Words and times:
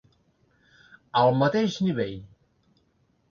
Al 1.19 1.37
mateix 1.41 1.77
nivell. 1.89 2.17